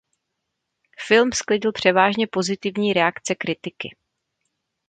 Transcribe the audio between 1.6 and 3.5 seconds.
převážně pozitivní reakce